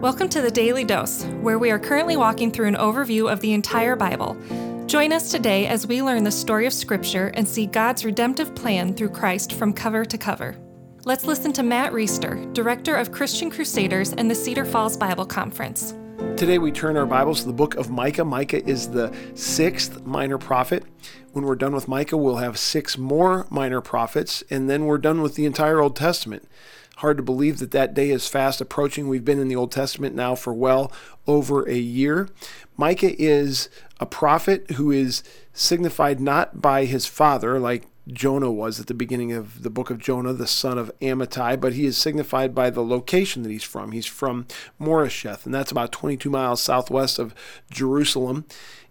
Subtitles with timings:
[0.00, 3.52] Welcome to the Daily Dose, where we are currently walking through an overview of the
[3.52, 4.36] entire Bible.
[4.86, 8.94] Join us today as we learn the story of Scripture and see God's redemptive plan
[8.94, 10.56] through Christ from cover to cover.
[11.04, 15.94] Let's listen to Matt Reisetter, Director of Christian Crusaders and the Cedar Falls Bible Conference.
[16.36, 18.24] Today we turn our Bibles to the book of Micah.
[18.24, 20.84] Micah is the sixth minor prophet.
[21.32, 25.22] When we're done with Micah, we'll have six more minor prophets, and then we're done
[25.22, 26.48] with the entire Old Testament.
[26.98, 29.06] Hard to believe that that day is fast approaching.
[29.06, 30.90] We've been in the Old Testament now for well
[31.28, 32.28] over a year.
[32.76, 33.68] Micah is
[34.00, 39.32] a prophet who is signified not by his father, like Jonah was at the beginning
[39.32, 42.82] of the book of Jonah, the son of Amittai, but he is signified by the
[42.82, 43.92] location that he's from.
[43.92, 44.48] He's from
[44.80, 47.32] Moresheth, and that's about 22 miles southwest of
[47.70, 48.44] Jerusalem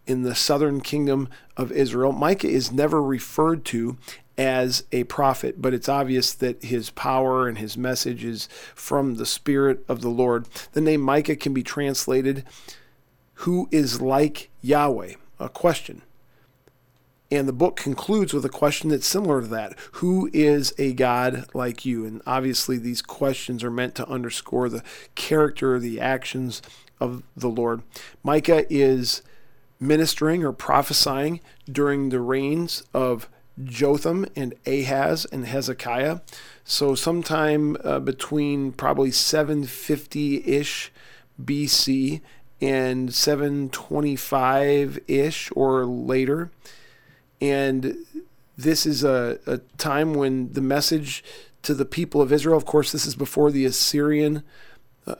[0.05, 1.27] in the southern kingdom
[1.58, 2.13] of Israel.
[2.13, 3.98] Micah is never referred to
[4.38, 9.26] as a prophet, but it's obvious that his power and his message is from the
[9.26, 10.48] Spirit of the Lord.
[10.73, 12.44] The name Micah can be translated,
[13.36, 15.13] Who is like Yahweh?
[15.40, 16.04] A question.
[17.30, 21.46] And the book concludes with a question that's similar to that Who is a God
[21.54, 22.05] like you?
[22.05, 24.84] And obviously, these questions are meant to underscore the
[25.15, 26.62] character, the actions
[26.99, 27.82] of the Lord.
[28.24, 29.21] Micah is
[29.80, 33.30] ministering or prophesying during the reigns of
[33.63, 36.20] Jotham and Ahaz and Hezekiah.
[36.63, 40.91] So, sometime uh, between probably 750 ish
[41.41, 42.22] BC
[42.62, 46.52] and 725 ish or later.
[47.40, 47.98] And
[48.58, 51.24] this is a, a time when the message
[51.64, 54.44] to the people of Israel, of course, this is before the Assyrian
[55.05, 55.16] uh,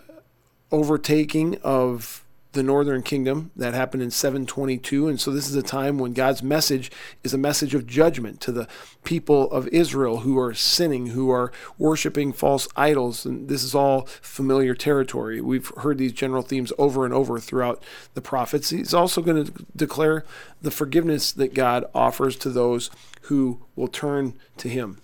[0.72, 3.52] overtaking of the northern kingdom.
[3.56, 6.92] That happened in 722 and so this is a time when God's message
[7.23, 8.67] is a message of judgment to the
[9.04, 13.26] people of Israel who are sinning who are worshiping false idols.
[13.26, 15.42] And this is all familiar territory.
[15.42, 18.70] We've heard these general themes over and over throughout the prophets.
[18.70, 20.26] He's also going to declare
[20.61, 22.89] the forgiveness that God offers to those
[23.23, 24.99] who will turn to him.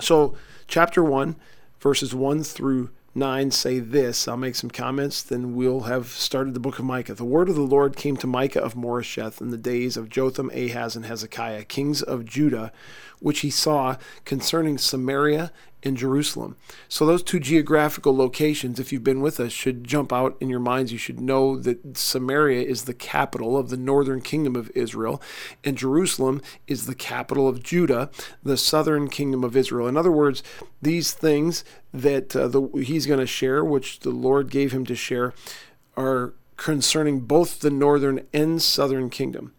[0.00, 1.36] So chapter 1
[1.80, 4.28] verses 1 through 9 say this.
[4.28, 7.14] I'll make some comments, then we'll have started the book of Micah.
[7.14, 10.50] The word of the Lord came to Micah of Moresheth in the days of Jotham,
[10.50, 12.72] Ahaz, and Hezekiah, kings of Judah,
[13.18, 15.50] which he saw concerning Samaria
[15.82, 16.56] in Jerusalem.
[16.88, 20.60] So, those two geographical locations, if you've been with us, should jump out in your
[20.60, 20.92] minds.
[20.92, 25.22] You should know that Samaria is the capital of the northern kingdom of Israel,
[25.64, 28.10] and Jerusalem is the capital of Judah,
[28.42, 29.86] the southern kingdom of Israel.
[29.86, 30.42] In other words,
[30.82, 34.96] these things that uh, the, he's going to share, which the Lord gave him to
[34.96, 35.32] share,
[35.96, 39.54] are concerning both the northern and southern kingdom.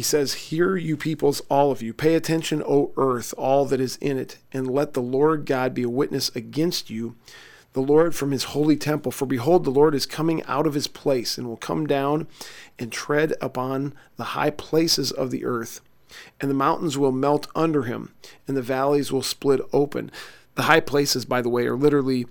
[0.00, 1.92] He says, Hear, you peoples, all of you.
[1.92, 5.82] Pay attention, O earth, all that is in it, and let the Lord God be
[5.82, 7.16] a witness against you,
[7.74, 9.12] the Lord from his holy temple.
[9.12, 12.28] For behold, the Lord is coming out of his place, and will come down
[12.78, 15.82] and tread upon the high places of the earth.
[16.40, 18.14] And the mountains will melt under him,
[18.48, 20.10] and the valleys will split open.
[20.54, 22.24] The high places, by the way, are literally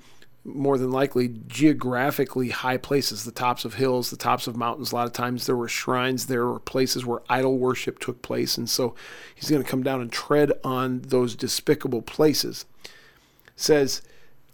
[0.43, 4.91] more than likely geographically high places, the tops of hills, the tops of mountains.
[4.91, 8.57] A lot of times there were shrines, there were places where idol worship took place.
[8.57, 8.95] And so
[9.35, 12.65] he's going to come down and tread on those despicable places.
[12.85, 14.01] It says,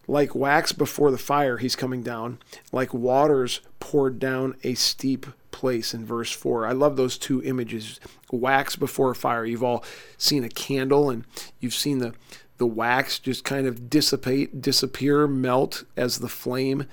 [0.07, 2.39] like wax before the fire, he's coming down,
[2.71, 6.67] like waters poured down a steep place in verse 4.
[6.67, 7.99] I love those two images
[8.31, 9.45] wax before a fire.
[9.45, 9.83] You've all
[10.17, 11.25] seen a candle and
[11.59, 12.13] you've seen the
[12.57, 16.85] the wax just kind of dissipate, disappear, melt as the flame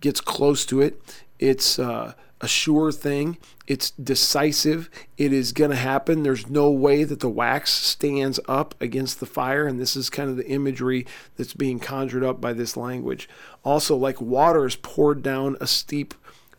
[0.00, 1.00] gets close to it.
[1.38, 3.38] It's uh, a sure thing.
[3.66, 4.88] It's decisive.
[5.16, 6.22] It is going to happen.
[6.22, 9.66] There's no way that the wax stands up against the fire.
[9.66, 11.06] And this is kind of the imagery
[11.36, 13.28] that's being conjured up by this language.
[13.64, 16.14] Also, like water is poured down a steep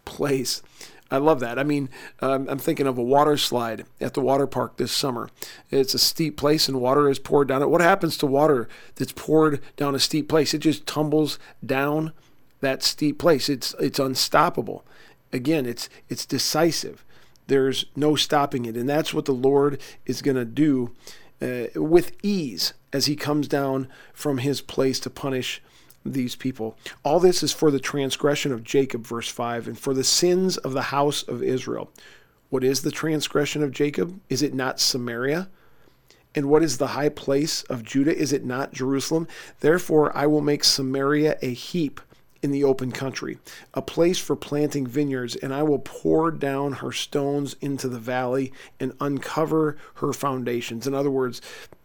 [0.06, 0.62] place.
[1.12, 1.58] I love that.
[1.58, 1.90] I mean,
[2.20, 5.30] um, I'm thinking of a water slide at the water park this summer.
[5.72, 7.70] It's a steep place and water is poured down it.
[7.70, 10.54] What happens to water that's poured down a steep place?
[10.54, 12.14] It just tumbles down
[12.62, 13.50] that steep place.
[13.50, 14.86] It's it's unstoppable.
[15.34, 17.04] Again, it's it's decisive.
[17.48, 20.92] There's no stopping it, and that's what the Lord is going to do
[21.42, 25.62] uh, with ease as He comes down from His place to punish
[26.06, 26.78] these people.
[27.04, 30.74] All this is for the transgression of Jacob, verse 5, and for the sins of
[30.74, 31.92] the house of Israel.
[32.50, 34.20] What is the transgression of Jacob?
[34.30, 35.50] Is it not Samaria?
[36.36, 38.16] And what is the high place of Judah?
[38.16, 39.28] Is it not Jerusalem?
[39.60, 42.02] Therefore, I will make Samaria a heap
[42.42, 43.38] in the open country,
[43.74, 48.54] a place for planting vineyards, and I will pour down her stones into the valley
[48.80, 50.88] and uncover her foundations.
[50.88, 51.42] In other words,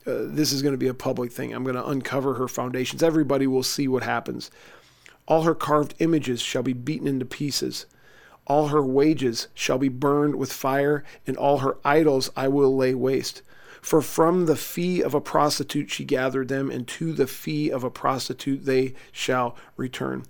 [0.07, 1.53] uh, this is going to be a public thing.
[1.53, 3.03] I'm going to uncover her foundations.
[3.03, 4.51] Everybody will see what happens.
[5.27, 7.87] All her carved images shall be beaten into pieces.
[8.47, 12.95] All her wages shall be burned with fire, and all her idols I will lay
[12.95, 13.43] waste.
[13.81, 17.85] For from the fee of a prostitute she gathered them, and to the fee of
[17.85, 20.25] a prostitute they shall return.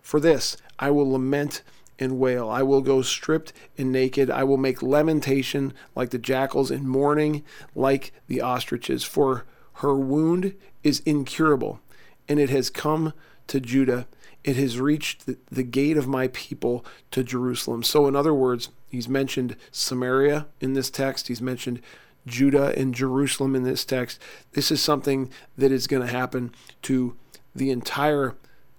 [0.00, 1.62] For this I will lament
[1.98, 2.48] and wail.
[2.48, 4.30] I will go stripped and naked.
[4.30, 7.44] I will make lamentation like the jackals, and mourning
[7.74, 9.04] like the ostriches.
[9.04, 9.44] For
[9.74, 11.80] her wound is incurable,
[12.28, 13.12] and it has come
[13.48, 14.06] to Judah.
[14.44, 17.82] It has reached the, the gate of my people to Jerusalem.
[17.82, 21.28] So, in other words, he's mentioned Samaria in this text.
[21.28, 21.80] He's mentioned
[22.26, 24.20] Judah and Jerusalem in this text.
[24.52, 26.52] This is something that is going to happen
[26.82, 27.16] to
[27.54, 28.34] the entire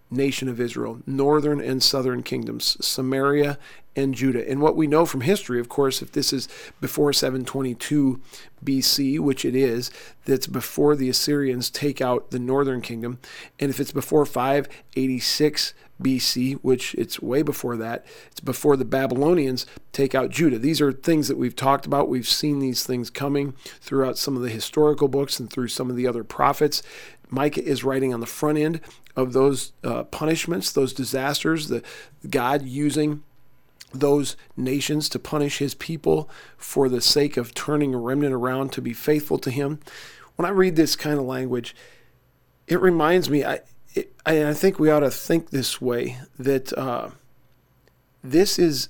[0.10, 3.58] nation of Israel, northern and southern kingdoms, Samaria
[3.96, 4.48] and Judah.
[4.50, 6.48] And what we know from history, of course, if this is
[6.80, 8.22] before 722
[8.64, 9.92] BC, which it is,
[10.26, 13.20] that's before the Assyrians take out the northern kingdom,
[13.60, 19.66] and if it's before 586 BC, which it's way before that, it's before the Babylonians
[19.92, 20.60] take out Judah.
[20.60, 22.10] These are things that we've talked about.
[22.10, 25.96] We've seen these things coming throughout some of the historical books and through some of
[25.96, 26.84] the other prophets.
[27.30, 28.82] Micah is writing on the front end
[29.16, 31.82] of those uh, punishments, those disasters, the
[32.30, 33.24] God using
[33.94, 38.82] those nations to punish his people for the sake of turning a remnant around to
[38.82, 39.80] be faithful to him.
[40.36, 41.76] When I read this kind of language,
[42.68, 43.62] it reminds me, I,
[43.94, 47.10] it, I think we ought to think this way that uh,
[48.24, 48.90] this is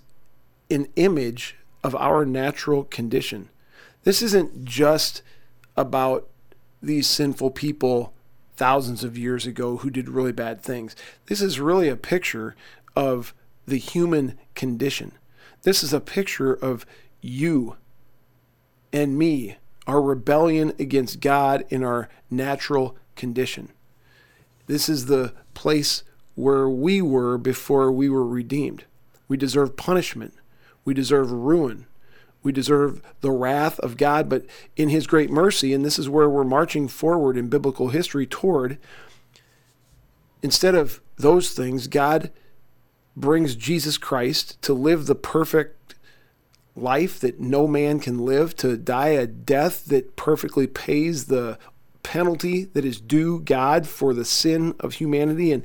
[0.69, 3.49] an image of our natural condition.
[4.03, 5.21] This isn't just
[5.75, 6.27] about
[6.81, 8.13] these sinful people
[8.55, 10.95] thousands of years ago who did really bad things.
[11.27, 12.55] This is really a picture
[12.95, 13.33] of
[13.67, 15.11] the human condition.
[15.61, 16.85] This is a picture of
[17.21, 17.75] you
[18.91, 23.69] and me, our rebellion against God in our natural condition.
[24.67, 26.03] This is the place
[26.35, 28.85] where we were before we were redeemed.
[29.27, 30.33] We deserve punishment.
[30.85, 31.87] We deserve ruin.
[32.43, 36.29] We deserve the wrath of God, but in His great mercy, and this is where
[36.29, 38.77] we're marching forward in biblical history toward,
[40.41, 42.31] instead of those things, God
[43.15, 45.95] brings Jesus Christ to live the perfect
[46.75, 51.57] life that no man can live, to die a death that perfectly pays the
[52.07, 55.51] penalty that is due God for the sin of humanity.
[55.51, 55.62] And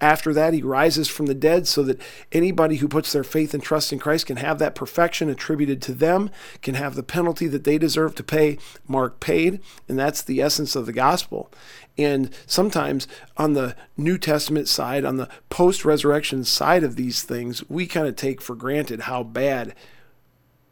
[0.00, 2.00] after that, he rises from the dead so that
[2.32, 5.94] anybody who puts their faith and trust in Christ can have that perfection attributed to
[5.94, 6.30] them,
[6.62, 8.58] can have the penalty that they deserve to pay,
[8.88, 9.60] Mark paid.
[9.88, 11.48] And that's the essence of the gospel.
[11.96, 13.06] And sometimes
[13.36, 18.08] on the New Testament side, on the post resurrection side of these things, we kind
[18.08, 19.76] of take for granted how bad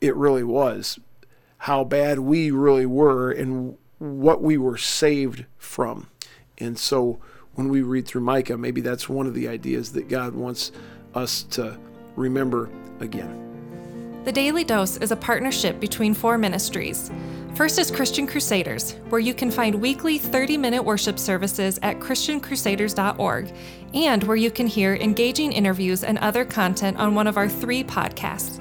[0.01, 0.99] it really was,
[1.59, 6.09] how bad we really were, and what we were saved from.
[6.59, 7.21] And so
[7.55, 10.73] when we read through Micah, maybe that's one of the ideas that God wants
[11.15, 11.79] us to
[12.17, 12.69] remember
[12.99, 13.39] again.
[14.25, 17.13] The Daily Dose is a partnership between four ministries.
[17.55, 23.53] First is Christian Crusaders, where you can find weekly 30 minute worship services at ChristianCrusaders.org,
[23.95, 27.85] and where you can hear engaging interviews and other content on one of our three
[27.85, 28.61] podcasts.